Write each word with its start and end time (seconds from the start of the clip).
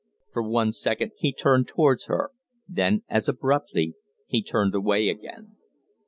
For 0.33 0.41
one 0.41 0.71
second 0.71 1.11
he 1.19 1.31
turned 1.31 1.67
towards 1.67 2.05
her, 2.05 2.31
then 2.67 3.03
as 3.07 3.29
abruptly 3.29 3.93
he 4.25 4.41
turned 4.41 4.73
away 4.73 5.09
again. 5.09 5.57